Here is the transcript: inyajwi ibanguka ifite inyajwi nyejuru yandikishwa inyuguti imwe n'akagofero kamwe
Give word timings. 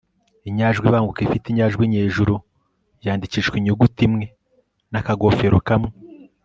inyajwi 0.49 0.85
ibanguka 0.87 1.19
ifite 1.27 1.45
inyajwi 1.49 1.83
nyejuru 1.93 2.33
yandikishwa 3.05 3.55
inyuguti 3.57 4.01
imwe 4.07 4.25
n'akagofero 4.91 5.57
kamwe 5.67 5.91